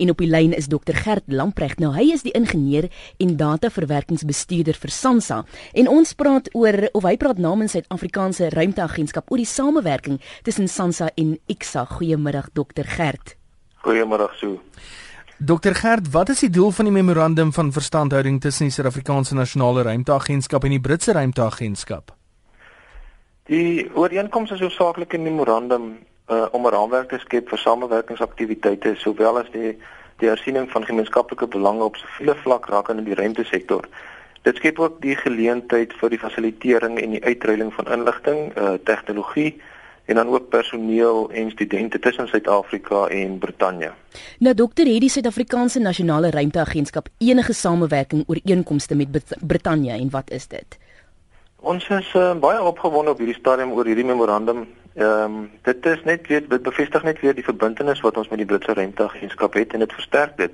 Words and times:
En 0.00 0.10
op 0.10 0.20
die 0.22 0.30
lyn 0.30 0.54
is 0.56 0.68
Dr 0.72 0.96
Gert 0.96 1.26
Lamprecht. 1.28 1.78
Nou 1.78 1.90
hy 1.92 2.06
is 2.14 2.22
die 2.24 2.32
ingenieur 2.32 2.86
en 3.20 3.34
dataverwerkingsbestuurder 3.36 4.78
vir 4.80 4.92
SANSA. 4.96 5.42
En 5.76 5.90
ons 5.92 6.14
praat 6.16 6.48
oor 6.56 6.86
of 6.96 7.04
hy 7.04 7.18
praat 7.20 7.42
namens 7.42 7.76
Suid-Afrikaanse 7.76 8.48
Ruimteagentskap 8.54 9.28
oor 9.28 9.42
die 9.42 9.48
samewerking 9.48 10.16
tussen 10.46 10.72
SANSA 10.72 11.10
en 11.20 11.36
IXA. 11.52 11.84
Goeiemiddag 11.98 12.48
Dr 12.56 12.88
Gert. 12.96 13.36
Goeiemiddag 13.84 14.32
Sue. 14.40 14.56
Dr 15.36 15.76
Gert, 15.76 16.08
wat 16.16 16.32
is 16.32 16.46
die 16.46 16.52
doel 16.52 16.72
van 16.72 16.88
die 16.88 16.96
memorandum 16.96 17.52
van 17.52 17.72
verstandhouding 17.72 18.40
tussen 18.40 18.70
die 18.70 18.72
Suid-Afrikaanse 18.72 19.36
Nasionale 19.36 19.84
Ruimteagentskap 19.84 20.64
en 20.64 20.78
die 20.78 20.80
Britse 20.80 21.12
Ruimteagentskap? 21.12 22.14
Die 23.52 23.84
ooreenkoms 23.92 24.52
is 24.56 24.64
hoofsaaklik 24.64 25.12
'n 25.12 25.28
memorandum 25.28 25.98
uh, 26.30 26.46
om 26.50 26.66
'n 26.66 26.72
raamwerk 26.72 27.08
te 27.08 27.18
skep 27.18 27.48
vir 27.48 27.58
samewerkingsaktiwiteite 27.58 28.94
sowel 28.96 29.38
as 29.38 29.50
die 29.52 29.78
die 30.20 30.28
hersiening 30.28 30.70
van 30.70 30.84
gemeenskaplike 30.84 31.46
belange 31.46 31.84
op 31.84 31.96
siviele 31.96 32.34
vlak 32.34 32.66
rakende 32.68 33.02
die 33.02 33.14
ruimtesektor. 33.14 33.88
Dit 34.42 34.56
skep 34.56 34.78
ook 34.78 35.00
die 35.00 35.16
geleentheid 35.16 35.92
vir 35.92 36.10
die 36.10 36.18
fasilitering 36.18 37.00
en 37.00 37.10
die 37.10 37.24
uitruiling 37.24 37.72
van 37.74 37.88
inligting, 37.92 38.52
uh, 38.56 38.72
tegnologie 38.84 39.60
en 40.04 40.14
dan 40.14 40.28
ook 40.28 40.48
personeel 40.48 41.30
en 41.30 41.50
studente 41.50 41.98
tussen 41.98 42.28
Suid-Afrika 42.28 43.06
en 43.06 43.38
Brittanje. 43.38 43.92
Nou 44.38 44.54
dokter, 44.54 44.86
het 44.86 45.00
die 45.00 45.10
Suid-Afrikaanse 45.10 45.80
Nasionale 45.80 46.30
Ruimteagentskap 46.30 47.08
enige 47.18 47.52
samewerking 47.52 48.24
ooreenkomste 48.26 48.94
met 48.94 49.36
Brittanje 49.40 49.92
en 49.92 50.10
wat 50.10 50.30
is 50.30 50.46
dit? 50.48 50.78
Ons 51.60 51.88
is 51.88 52.12
uh, 52.16 52.34
baie 52.40 52.62
opgewonde 52.62 53.10
op 53.10 53.18
hierdie 53.18 53.36
stadium 53.36 53.72
oor 53.76 53.86
hierdie 53.86 54.04
memorandum. 54.04 54.64
Ehm 54.94 55.22
um, 55.24 55.50
dit 55.62 55.86
is 55.86 56.02
net 56.04 56.26
weer 56.26 56.48
dit 56.48 56.62
bevestig 56.62 57.02
net 57.02 57.20
weer 57.20 57.34
die 57.34 57.44
verbintenis 57.44 58.00
wat 58.00 58.16
ons 58.16 58.28
met 58.28 58.38
die 58.38 58.46
Britse 58.46 58.72
Ruimteagentskap 58.74 59.54
het 59.54 59.72
en 59.72 59.78
dit 59.78 59.92
versterk 59.92 60.36
dit. 60.36 60.50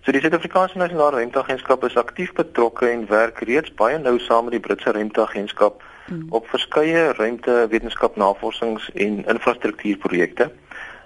So 0.00 0.12
die 0.12 0.20
Suid-Afrikaanse 0.20 0.78
Nasionale 0.78 1.16
Ruimteagentskap 1.16 1.84
is 1.84 1.96
aktief 1.96 2.32
betrokke 2.32 2.88
en 2.88 3.06
werk 3.06 3.38
reeds 3.38 3.74
baie 3.74 3.98
nou 3.98 4.18
saam 4.18 4.48
met 4.48 4.56
die 4.56 4.60
Britse 4.60 4.90
Ruimteagentskap 4.90 5.82
hmm. 6.06 6.26
op 6.30 6.48
verskeie 6.48 7.12
ruimtewetenskapnavorsings 7.12 8.90
en 8.94 9.22
infrastruktuurprojekte. 9.24 10.50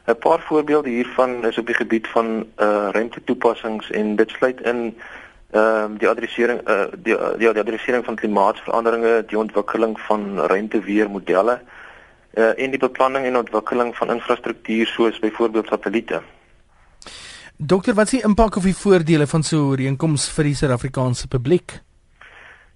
'n 0.07 0.19
Paar 0.19 0.41
voorbeelde 0.41 0.89
hiervan 0.89 1.45
is 1.47 1.59
op 1.59 1.67
die 1.67 1.75
gebied 1.75 2.09
van 2.09 2.47
uh, 2.57 2.89
ruimtetoepassings 2.91 3.91
en 3.91 4.17
dit 4.17 4.31
sluit 4.31 4.61
in 4.61 4.97
ehm 5.51 5.85
um, 5.85 5.99
die 5.99 6.09
adressering 6.09 6.61
eh 6.65 6.75
uh, 6.75 6.87
die 6.97 7.17
die 7.39 7.53
die 7.53 7.61
adressering 7.61 8.05
van 8.05 8.15
klimaatsveranderinge, 8.15 9.25
die 9.27 9.39
ontwikkeling 9.39 10.01
van 10.01 10.39
ruimteweermodelle 10.41 11.53
eh 11.53 11.81
uh, 12.35 12.53
en 12.57 12.71
die 12.71 12.79
beplanning 12.79 13.27
en 13.27 13.37
ontwikkeling 13.37 13.97
van 13.97 14.11
infrastruktuur 14.11 14.87
soos 14.87 15.19
byvoorbeeld 15.19 15.67
satelliete. 15.67 16.23
Dokter, 17.57 17.95
wat 17.95 18.05
is 18.05 18.11
die 18.11 18.25
impak 18.27 18.57
of 18.57 18.65
die 18.67 18.77
voordele 18.77 19.27
van 19.27 19.43
so 19.43 19.57
'n 19.57 19.69
ooreenkoms 19.71 20.29
vir 20.31 20.45
die 20.45 20.55
Suid-Afrikaanse 20.55 21.29
publiek? 21.29 21.81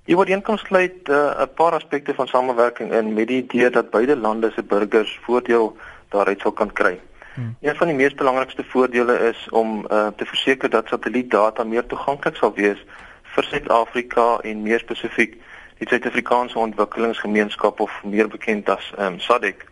Die 0.04 0.16
ooreenkoms 0.16 0.60
sluit 0.60 1.08
eh, 1.08 1.14
'n 1.14 1.42
uh, 1.42 1.54
paar 1.54 1.72
aspekte 1.72 2.14
van 2.14 2.26
samewerking 2.26 2.92
in 2.92 3.14
met 3.14 3.28
die 3.28 3.42
idee 3.42 3.70
dat 3.70 3.90
beide 3.90 4.16
lande 4.16 4.50
se 4.54 4.62
burgers 4.62 5.18
voordeel 5.22 5.76
daaruit 6.08 6.40
sal 6.40 6.52
kan 6.52 6.72
kry. 6.72 7.00
Hmm. 7.34 7.56
Een 7.60 7.76
van 7.76 7.86
die 7.86 7.96
mees 7.96 8.14
belangrikste 8.14 8.64
voordele 8.64 9.18
is 9.18 9.48
om 9.50 9.86
uh, 9.90 10.06
te 10.16 10.24
verseker 10.24 10.70
dat 10.70 10.88
satellietdata 10.88 11.64
meer 11.64 11.86
toeganklik 11.86 12.36
sal 12.36 12.54
wees 12.54 12.84
vir 13.22 13.44
Suid-Afrika 13.44 14.38
en 14.42 14.62
meer 14.62 14.78
spesifiek 14.78 15.36
die 15.78 15.88
Suid-Afrikaanse 15.88 16.58
Ontwikkelingsgemeenskap 16.58 17.80
of 17.80 18.02
meer 18.04 18.28
bekend 18.28 18.68
as 18.68 18.92
um, 18.98 19.20
SADC. 19.20 19.64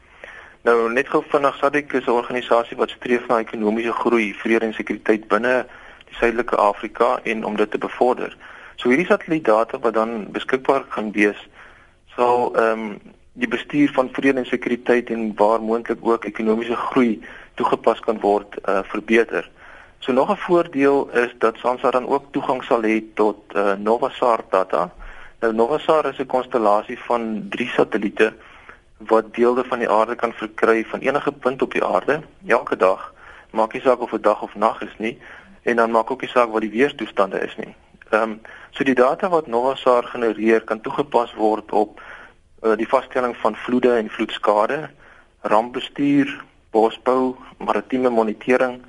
Nou 0.65 0.93
net 0.93 1.09
gou 1.09 1.23
vinnig 1.29 1.57
SADC 1.57 1.93
is 1.93 2.07
'n 2.07 2.11
organisasie 2.11 2.77
wat 2.77 2.91
streef 2.91 3.27
na 3.29 3.39
ekonomiese 3.39 3.93
groei, 3.93 4.35
vrede 4.35 4.67
en 4.67 4.75
sekuriteit 4.75 5.29
binne 5.29 5.67
die 6.09 6.17
Suidelike 6.17 6.57
Afrika 6.57 7.21
en 7.23 7.45
om 7.45 7.57
dit 7.57 7.71
te 7.71 7.79
bevorder. 7.79 8.37
So 8.77 8.89
hierdie 8.89 9.07
satellietdata 9.07 9.79
wat 9.79 9.95
dan 9.95 10.31
beskikbaar 10.33 10.85
gaan 10.89 11.13
wees 11.13 11.41
sal 12.17 12.55
ehm 12.57 12.81
um, 12.81 13.01
die 13.35 13.49
bestuur 13.49 13.91
van 13.93 14.09
vrede 14.13 14.39
en 14.39 14.47
sekuriteit 14.47 15.11
en 15.11 15.33
waar 15.35 15.63
moontlik 15.63 15.99
ook 16.01 16.25
ekonomiese 16.25 16.77
groei 16.77 17.21
toegepas 17.55 18.01
kan 18.01 18.21
word 18.21 18.59
uh 18.69 18.83
verbeter. 18.83 19.51
So 19.99 20.13
nog 20.13 20.31
'n 20.31 20.37
voordeel 20.37 21.11
is 21.11 21.35
dat 21.39 21.57
SANSA 21.57 21.91
dan 21.91 22.07
ook 22.07 22.25
toegang 22.31 22.63
sal 22.65 22.83
hê 22.83 23.03
tot 23.15 23.39
uh 23.55 23.73
Novasar 23.73 24.41
data. 24.51 24.91
Nou 25.45 25.57
Novasar 25.57 26.07
is 26.07 26.19
'n 26.19 26.27
konstellasie 26.27 26.99
van 26.99 27.47
3 27.49 27.69
satelliete 27.69 28.33
wat 28.99 29.33
beelde 29.33 29.65
van 29.65 29.79
die 29.79 29.89
aarde 29.89 30.15
kan 30.15 30.33
verkry 30.33 30.85
van 30.85 31.01
enige 31.01 31.33
punt 31.33 31.63
op 31.63 31.73
die 31.73 31.85
aarde 31.85 32.21
elke 32.47 32.77
dag. 32.77 33.15
Maak 33.51 33.73
nie 33.73 33.83
saak 33.83 34.01
of 34.01 34.11
dit 34.11 34.23
dag 34.23 34.43
of 34.43 34.55
nag 34.55 34.81
is 34.81 34.95
nie 34.99 35.19
en 35.63 35.77
dan 35.77 35.91
maak 35.91 36.11
ook 36.11 36.21
nie 36.21 36.31
saak 36.31 36.51
wat 36.51 36.61
die 36.61 36.71
weerstoestande 36.71 37.41
is 37.41 37.57
nie. 37.57 37.75
Ehm 38.11 38.23
um, 38.23 38.41
so 38.71 38.85
die 38.85 38.95
data 38.95 39.29
wat 39.29 39.47
Novasar 39.47 40.05
genereer 40.05 40.61
kan 40.61 40.81
toegepas 40.81 41.35
word 41.35 41.73
op 41.73 42.01
uh, 42.63 42.77
die 42.77 42.89
vaststelling 42.89 43.37
van 43.37 43.57
vloede 43.57 43.97
en 43.97 44.11
vloedskade, 44.11 44.91
rampbestuur, 45.41 46.45
bosbou, 46.71 47.37
maritieme 47.59 48.09
monitering, 48.09 48.83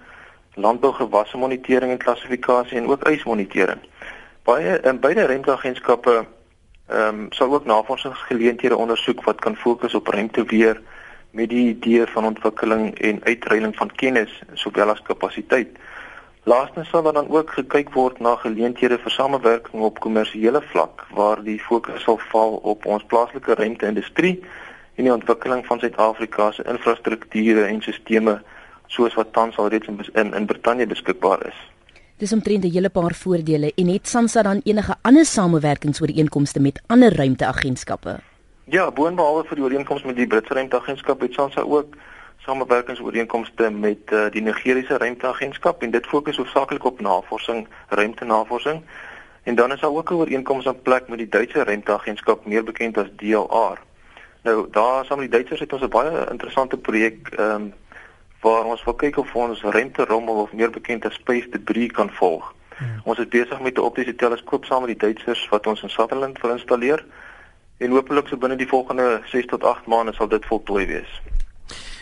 landbougewasse 0.53 1.37
monitering 1.37 1.91
en 1.91 1.97
klassifikasie 1.97 2.77
en 2.77 2.87
ook 2.87 3.07
ysmonitering. 3.09 3.79
Baie 4.43 4.79
in 4.79 4.99
beide 4.99 5.25
ruimteagentskappe 5.25 6.25
ehm 6.88 7.19
um, 7.19 7.25
sal 7.29 7.53
ook 7.53 7.66
navorsingsgeleenthede 7.66 8.78
ondersoek 8.78 9.23
wat 9.23 9.40
kan 9.40 9.56
fokus 9.56 9.94
op 9.94 10.07
ruimteweer 10.07 10.81
met 11.31 11.50
die 11.50 11.68
idee 11.68 12.06
van 12.07 12.25
ontwikkeling 12.25 13.00
en 13.00 13.23
uitruiling 13.23 13.75
van 13.75 13.91
kennis 13.96 14.41
sowel 14.53 14.90
as 14.90 15.01
kapasiteit. 15.01 15.68
Laastens 16.44 16.90
sal 16.90 17.01
dan 17.01 17.29
ook 17.29 17.50
gekyk 17.50 17.90
word 17.94 18.19
na 18.19 18.35
geleenthede 18.35 18.97
vir 19.01 19.12
samewerking 19.12 19.81
op 19.81 20.00
kommersiële 20.00 20.62
vlak 20.62 21.06
waar 21.09 21.44
die 21.44 21.59
fokus 21.59 22.03
sal 22.03 22.19
val 22.29 22.56
op 22.56 22.85
ons 22.85 23.03
plaaslike 23.03 23.53
ruimteindustrie 23.53 24.44
en 24.96 25.03
die 25.03 25.13
ontwikkeling 25.13 25.66
van 25.66 25.79
Suid-Afrika 25.79 26.52
se 26.52 26.63
infrastrukture 26.63 27.66
en 27.66 27.81
stelsels 27.81 28.44
soos 28.88 29.13
wat 29.13 29.34
tans 29.34 29.57
alreeds 29.57 29.88
in 29.88 30.00
in, 30.13 30.34
in 30.34 30.46
Brittanje 30.46 30.88
beskikbaar 30.88 31.47
is. 31.47 31.75
Dis 32.18 32.31
omtrent 32.34 32.64
'n 32.64 32.72
hele 32.72 32.90
paar 32.90 33.14
voordele 33.14 33.72
en 33.76 33.88
het 33.88 34.08
SANSA 34.08 34.42
dan 34.42 34.62
enige 34.64 34.96
ander 35.02 35.26
samewerkingsooreenkomste 35.26 36.59
met 36.59 36.81
ander 36.88 37.16
ruimteagentskappe? 37.16 38.20
Ja, 38.64 38.92
boonbehalwe 38.92 39.44
vir 39.44 39.56
die 39.56 39.64
ooreenkoms 39.64 40.03
met 40.03 40.16
die 40.16 40.28
Britse 40.28 40.53
ruimteagentskap 40.53 41.22
het 41.22 41.34
SANSA 41.34 41.62
ook 41.62 41.96
samewerkingsooreenkomste 42.38 43.70
met 43.70 44.12
uh, 44.12 44.30
die 44.31 44.42
Nigeriese 44.42 44.98
ruimteagentskap 44.98 45.81
en 45.81 45.92
dit 45.92 46.06
fokus 46.08 46.38
hoofsaaklik 46.38 46.84
op 46.84 47.02
navorsing, 47.02 47.68
ruimtenavorsing. 47.88 48.82
En 49.44 49.56
dan 49.56 49.72
is 49.72 49.80
daar 49.80 49.92
ook 49.92 50.09
'n 50.09 50.14
ooreenkoms 50.14 50.66
in 50.66 50.82
plek 50.82 51.08
met 51.08 51.18
die 51.18 51.30
Duitse 51.30 51.64
ruimteagentskap, 51.64 52.46
meer 52.46 52.64
bekend 52.64 52.97
as 52.97 53.08
DLR. 53.16 53.78
Nou 54.44 54.68
daar 54.72 55.06
saam 55.06 55.20
met 55.20 55.32
die 55.32 55.38
Duitsers 55.38 55.59
het 55.59 55.74
ons 55.74 55.82
'n 55.82 55.90
baie 55.90 56.30
interessante 56.32 56.78
projek 56.78 57.28
ehm 57.28 57.52
um, 57.52 57.74
waar 58.45 58.67
ons 58.69 58.83
wil 58.85 58.94
kyk 58.94 59.17
of 59.17 59.35
ons 59.35 59.61
ruimterommel 59.61 60.41
of 60.45 60.53
meer 60.53 60.69
bekend 60.69 61.06
as 61.06 61.17
space 61.17 61.50
debris 61.50 61.94
kan 61.97 62.11
volg. 62.19 62.51
Ja. 62.79 62.85
Ons 63.03 63.22
is 63.23 63.31
besig 63.31 63.61
met 63.61 63.78
'n 63.78 63.88
optiese 63.89 64.16
teleskoop 64.16 64.66
saam 64.66 64.85
met 64.85 64.94
die 64.94 65.03
Duitsers 65.06 65.47
wat 65.50 65.67
ons 65.67 65.81
in 65.83 65.89
Sutherland 65.89 66.41
wil 66.41 66.51
installeer 66.51 67.05
en 67.78 67.91
hopelik 67.91 68.28
so 68.28 68.38
binne 68.38 68.55
die 68.55 68.67
volgende 68.67 69.22
6 69.25 69.45
tot 69.45 69.63
8 69.63 69.85
maande 69.85 70.13
sal 70.13 70.28
dit 70.28 70.45
voltooi 70.45 70.85
wees. 70.85 71.22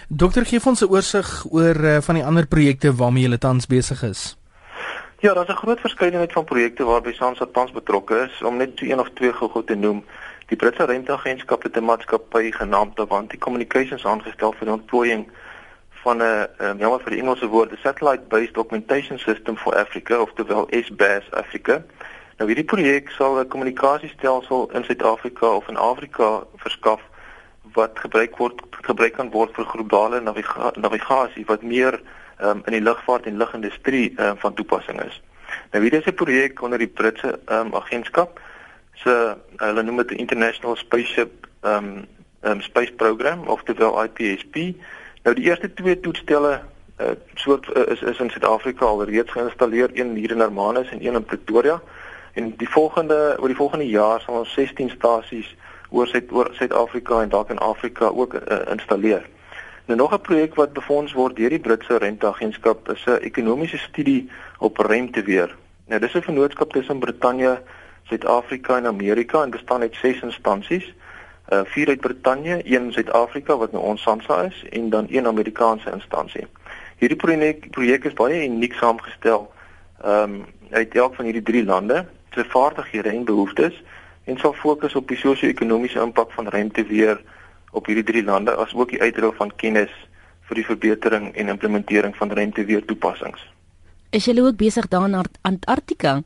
Dokter 0.08 0.46
gee 0.46 0.60
ons 0.66 0.82
'n 0.82 0.90
oorsig 0.90 1.46
oor 1.50 1.76
uh, 1.76 1.98
van 2.02 2.16
die 2.16 2.26
ander 2.26 2.48
projekte 2.48 2.96
waarmee 2.96 3.24
julle 3.24 3.38
tans 3.38 3.66
besig 3.68 4.04
is. 4.04 4.38
Ja, 5.20 5.34
daar's 5.34 5.50
'n 5.50 5.64
groot 5.64 5.80
verskeidenheid 5.80 6.32
van 6.32 6.44
projekte 6.44 6.84
waarby 6.84 7.14
SANSA 7.14 7.46
tans 7.54 7.72
betrokke 7.72 8.30
is 8.30 8.42
om 8.42 8.58
net 8.58 8.82
een 8.82 9.00
of 9.00 9.10
twee 9.14 9.34
gou-gou 9.34 9.64
te 9.64 9.76
noem. 9.76 10.04
Die 10.48 10.58
Britse 10.58 10.86
Ruimteagentskap 10.86 11.64
het 11.64 11.78
'n 11.78 11.84
maatskappy 11.84 12.52
genaamd 12.52 13.00
Avanti 13.00 13.38
Communications 13.38 14.06
aangestel 14.06 14.52
vir 14.52 14.66
die 14.66 14.74
ontplooiing 14.74 15.26
van 16.04 16.18
'n 16.18 16.48
um, 16.60 16.78
jammer 16.78 17.00
vir 17.00 17.12
die 17.16 17.20
Engelse 17.20 17.48
woord, 17.48 17.70
the 17.70 17.78
Satellite 17.82 18.28
Based 18.28 18.58
Augmentation 18.58 19.20
System 19.20 19.58
for 19.58 19.76
Africa 19.76 20.20
of 20.22 20.34
terwyl 20.34 20.68
SBAS 20.70 21.32
Africa. 21.32 21.84
Nou 22.38 22.48
hierdie 22.50 22.68
projek 22.68 23.10
sal 23.10 23.40
'n 23.40 23.48
kommunikasiestelsel 23.48 24.70
in 24.74 24.84
Suid-Afrika 24.84 25.48
of 25.48 25.68
in 25.68 25.78
Afrika 25.78 26.44
verskaf 26.56 27.02
wat 27.74 28.00
gebruik 28.00 28.38
word 28.38 28.62
gebruik 28.82 29.14
kan 29.14 29.30
word 29.30 29.54
vir 29.56 29.66
globale 29.66 30.20
naviga 30.22 30.72
navigasie 30.76 31.46
wat 31.46 31.62
meer 31.62 32.02
um, 32.42 32.62
in 32.66 32.76
die 32.78 32.82
lugvaart 32.82 33.26
en 33.26 33.38
lugindustrie 33.38 34.14
um, 34.18 34.38
van 34.38 34.54
toepassing 34.54 35.02
is. 35.02 35.22
Nou 35.72 35.84
hierdie 35.84 36.00
is 36.00 36.10
'n 36.12 36.20
projek 36.20 36.62
onder 36.62 36.78
die 36.78 36.88
Britse 36.88 37.40
um, 37.48 37.76
agentskap 37.76 38.40
se 38.94 39.10
uh, 39.10 39.34
hulle 39.58 39.84
noem 39.84 39.98
dit 40.04 40.12
International 40.12 40.76
Spaceship 40.76 41.48
um, 41.62 42.06
um 42.42 42.62
Space 42.62 42.92
Program 42.92 43.48
of 43.48 43.64
terwyl 43.64 44.04
IPSP. 44.04 44.76
Nou 45.24 45.36
die 45.36 45.46
eerste 45.46 45.74
twee 45.74 46.00
toestelle 46.00 46.62
uh, 47.02 47.08
soort 47.34 47.68
uh, 47.76 47.86
is 47.92 48.02
is 48.02 48.20
in 48.20 48.30
Suid-Afrika 48.30 48.86
al 48.86 49.04
reeds 49.04 49.32
geïnstalleer, 49.32 49.90
een 49.94 50.16
hier 50.16 50.32
in 50.32 50.40
Hermanus 50.40 50.90
en 50.90 51.06
een 51.06 51.16
in 51.16 51.24
Pretoria. 51.26 51.82
En 52.34 52.54
die 52.58 52.70
volgende 52.70 53.36
oor 53.40 53.48
die 53.48 53.56
volgende 53.56 53.88
jaar 53.88 54.22
sal 54.22 54.42
ons 54.42 54.54
16 54.54 54.90
stasies 54.90 55.56
oor 55.90 56.08
Suid 56.08 56.32
oor 56.32 56.50
Suid-Afrika 56.52 57.22
en 57.22 57.30
dalk 57.30 57.50
in 57.50 57.58
Afrika 57.58 58.06
ook 58.06 58.34
uh, 58.34 58.60
installeer. 58.72 59.30
Nou 59.86 60.00
nog 60.00 60.14
'n 60.14 60.22
projek 60.22 60.56
wat 60.56 60.74
befonds 60.74 61.14
word 61.14 61.36
deur 61.36 61.50
die 61.50 61.60
Britse 61.60 61.98
Renteagentskap 61.98 62.90
is 62.90 63.06
'n 63.06 63.24
ekonomiese 63.24 63.78
studie 63.78 64.30
op 64.60 64.78
renteweer. 64.78 65.56
Nou 65.88 66.00
dis 66.00 66.14
'n 66.14 66.22
vennootskap 66.22 66.74
tussen 66.74 67.00
Brittanje, 67.00 67.62
Suid-Afrika 68.04 68.78
en 68.78 68.86
Amerika 68.86 69.44
en 69.44 69.50
bestaan 69.50 69.82
uit 69.82 69.96
6 69.96 70.22
instansies. 70.22 70.94
Uh 71.52 71.62
vier 71.66 71.88
uit 71.88 72.00
Brittanje, 72.00 72.62
een 72.64 72.84
in 72.84 72.92
Suid-Afrika 72.92 73.58
wat 73.58 73.72
nou 73.72 73.84
ons 73.84 74.02
SANSA 74.02 74.42
is 74.42 74.64
en 74.70 74.90
dan 74.90 75.06
een 75.10 75.28
Amerikaanse 75.28 75.92
instansie. 75.92 76.48
Hierdie 76.98 77.18
projek 77.18 77.72
projek 77.72 78.04
is 78.04 78.14
baie 78.14 78.46
uniek 78.46 78.74
saamgestel. 78.74 79.52
Ehm 80.02 80.34
um, 80.34 80.46
uit 80.72 80.96
elk 80.96 81.16
van 81.16 81.26
hierdie 81.26 81.44
drie 81.44 81.66
lande 81.66 82.06
se 82.32 82.46
vaardighede 82.46 83.10
en 83.10 83.26
behoeftes 83.26 83.84
en 84.24 84.38
sal 84.38 84.54
fokus 84.54 84.96
op 84.96 85.08
die 85.08 85.18
sosio-ekonomiese 85.18 86.00
impak 86.00 86.32
van 86.32 86.48
renteweer 86.48 87.22
op 87.72 87.86
hierdie 87.86 88.04
drie 88.04 88.24
lande 88.24 88.56
asook 88.56 88.90
die 88.90 89.02
uitrol 89.02 89.34
van 89.38 89.52
kennis 89.56 89.92
vir 90.48 90.60
die 90.60 90.66
verbetering 90.66 91.36
en 91.36 91.52
implementering 91.54 92.16
van 92.18 92.32
renteweer 92.32 92.86
toepassings. 92.86 93.44
Is 94.10 94.26
julle 94.26 94.44
ook 94.46 94.58
besig 94.58 94.88
daar 94.88 95.08
in 95.10 95.22
Antarktika? 95.42 96.22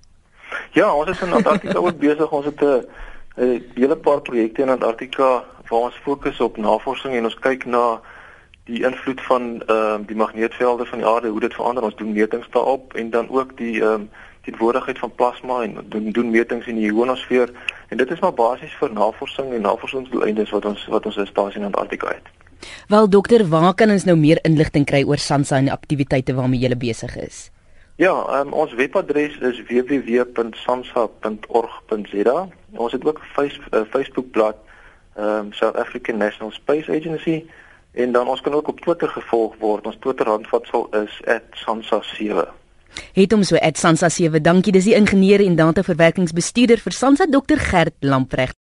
Ja, 0.71 0.93
ons 0.93 1.09
is 1.09 1.21
in 1.21 1.33
Antarktika 1.33 1.79
ook 1.79 1.99
besig. 2.05 2.31
Ons 2.31 2.45
het 2.45 2.61
'n 2.61 2.85
'n 3.37 3.63
hele 3.75 3.95
paar 3.95 4.21
projekte 4.21 4.61
in 4.61 4.69
Antarktika 4.69 5.43
waar 5.69 5.79
ons 5.79 5.95
fokus 5.95 6.39
op 6.39 6.57
navorsing 6.57 7.13
en 7.13 7.23
ons 7.23 7.39
kyk 7.39 7.65
na 7.65 8.01
die 8.65 8.83
invloed 8.83 9.21
van 9.21 9.63
ehm 9.65 10.01
uh, 10.01 10.07
die 10.07 10.15
magneetvelde 10.15 10.85
van 10.85 10.97
die 10.97 11.07
aarde, 11.07 11.27
hoe 11.27 11.39
dit 11.39 11.53
verander. 11.53 11.83
Ons 11.83 11.95
doen 11.95 12.11
metings 12.11 12.47
daarop 12.51 12.93
en 12.93 13.09
dan 13.09 13.29
ook 13.29 13.57
die 13.57 13.81
ehm 13.81 13.93
um, 13.93 14.09
die 14.47 14.55
teenwoordigheid 14.55 14.99
van 14.99 15.15
plasma 15.15 15.61
en 15.61 15.77
doen 15.89 16.11
doen 16.11 16.31
metings 16.31 16.67
in 16.67 16.75
die 16.75 16.91
ionosfeer 16.91 17.49
en 17.87 17.97
dit 17.97 18.11
is 18.11 18.19
maar 18.19 18.33
basies 18.33 18.75
vir 18.79 18.93
navorsing 18.93 19.53
en 19.53 19.61
navorsingsdoeleindes 19.61 20.49
wat 20.49 20.65
ons 20.65 20.87
wat 20.87 21.05
ons 21.05 21.19
stasie 21.23 21.59
in 21.59 21.65
Antarktika 21.65 22.07
het. 22.07 22.23
Wel 22.87 23.09
dokter, 23.09 23.49
waar 23.49 23.73
kan 23.73 23.89
ons 23.89 24.03
nou 24.03 24.17
meer 24.17 24.39
inligting 24.43 24.85
kry 24.85 25.03
oor 25.03 25.17
SANSA 25.17 25.57
en 25.57 25.63
die 25.69 25.73
aktiwiteite 25.73 26.33
waarmee 26.33 26.59
jy 26.59 26.77
besig 26.77 27.17
is? 27.17 27.51
Ja, 27.97 28.39
um, 28.39 28.53
ons 28.53 28.73
webadres 28.73 29.37
is 29.41 29.61
www.sansa.org.za. 29.69 32.47
Ons 32.71 32.91
het 32.91 33.05
ook 33.05 33.19
'n 33.19 33.33
face, 33.33 33.59
uh, 33.71 33.81
Facebookblad, 33.89 34.55
ehm 35.15 35.27
um, 35.27 35.53
South 35.53 35.75
African 35.75 36.17
National 36.17 36.51
Space 36.51 36.91
Agency 36.91 37.45
en 37.91 38.11
dan 38.11 38.27
ons 38.27 38.41
kan 38.41 38.53
ook 38.53 38.67
op 38.67 38.79
Twitter 38.79 39.07
gevolg 39.07 39.55
word. 39.59 39.85
Ons 39.85 39.97
Twitter 39.99 40.27
handvatsel 40.27 40.89
is 40.91 41.21
@sansa7. 41.51 42.47
Het 43.13 43.31
hom 43.31 43.43
so 43.43 43.55
@sansa7. 43.55 44.41
Dankie. 44.41 44.71
Dis 44.71 44.83
die 44.83 44.95
ingenieur 44.95 45.45
en 45.45 45.55
dataverwerkingsbestuurder 45.55 46.77
vir 46.77 46.91
Sansa 46.91 47.25
Dr 47.25 47.57
Gert 47.57 47.93
Lamprecht. 47.99 48.55